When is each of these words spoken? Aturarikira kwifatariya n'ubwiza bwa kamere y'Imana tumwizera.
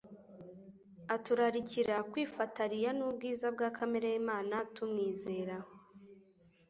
Aturarikira 1.15 1.95
kwifatariya 2.11 2.91
n'ubwiza 2.97 3.47
bwa 3.55 3.69
kamere 3.77 4.07
y'Imana 4.13 4.55
tumwizera. 4.73 5.55